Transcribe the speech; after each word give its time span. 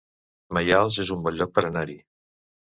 Maials 0.57 0.97
es 1.05 1.13
un 1.17 1.23
bon 1.29 1.37
lloc 1.43 1.55
per 1.59 1.67
anar-hi 1.71 2.01